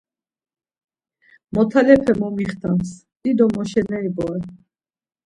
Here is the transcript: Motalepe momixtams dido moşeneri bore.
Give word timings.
Motalepe 1.53 2.11
momixtams 2.21 2.89
dido 3.21 3.45
moşeneri 3.55 4.09
bore. 4.17 4.41